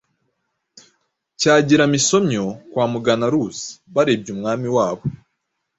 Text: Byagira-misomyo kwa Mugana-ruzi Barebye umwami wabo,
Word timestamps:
Byagira-misomyo 1.37 2.45
kwa 2.71 2.85
Mugana-ruzi 2.91 3.67
Barebye 3.93 4.29
umwami 4.35 4.67
wabo, 4.75 5.03